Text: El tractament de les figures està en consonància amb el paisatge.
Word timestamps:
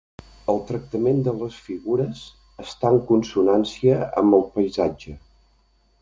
El 0.51 0.59
tractament 0.69 1.19
de 1.25 1.33
les 1.41 1.57
figures 1.65 2.23
està 2.63 2.91
en 2.93 2.97
consonància 3.11 3.99
amb 4.23 4.39
el 4.39 4.47
paisatge. 4.57 5.15